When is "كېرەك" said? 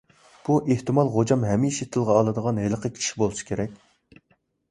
3.51-3.77